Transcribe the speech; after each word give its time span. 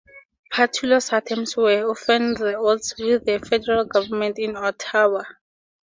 Pattullo's 0.51 1.13
attempts 1.13 1.55
were 1.55 1.87
often 1.87 2.35
at 2.43 2.55
odds 2.55 2.95
with 2.97 3.23
the 3.23 3.37
federal 3.37 3.85
government 3.85 4.39
in 4.39 4.55
Ottawa. 4.55 5.21